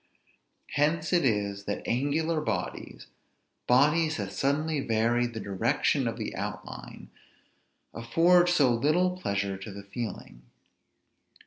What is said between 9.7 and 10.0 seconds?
the